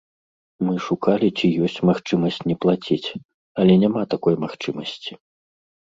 Мы 0.67 0.71
шукалі, 0.85 1.27
ці 1.41 1.51
ёсць 1.67 1.77
магчымасць 1.91 2.41
не 2.49 2.55
плаціць, 2.67 3.07
але 3.61 3.73
няма 3.87 4.01
такой 4.19 4.35
магчымасці. 4.49 5.11